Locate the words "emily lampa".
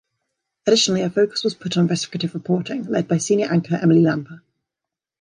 3.79-4.41